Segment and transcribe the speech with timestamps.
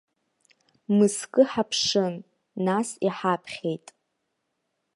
[0.95, 2.15] Мызкы ҳаԥшын,
[2.65, 3.85] нас иҳаԥхьеит.